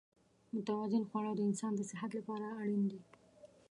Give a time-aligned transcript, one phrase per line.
[0.53, 3.01] متوازن خواړه د انسان د صحت لپاره اړین دي.